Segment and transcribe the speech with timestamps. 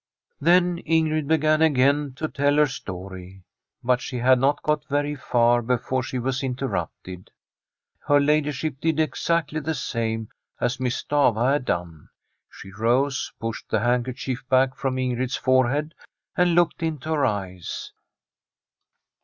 [0.39, 3.43] Then Ingrid began again to tell her story.
[3.83, 7.27] But she had not got very far before she was inter rupted.
[8.07, 10.29] Her ladyship did exactly the same
[10.59, 12.09] as Miss Stafva had done.
[12.49, 15.93] She rose, pushed the handkerchief back from Ingrid's forehead
[16.35, 17.91] and looked into her eyes.